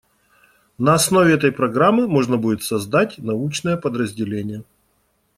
На 0.79 0.95
основе 0.95 1.31
этой 1.35 1.51
программы 1.51 2.07
можно 2.07 2.35
будет 2.35 2.63
создать 2.63 3.19
научное 3.19 3.77
подразделение. 3.77 4.63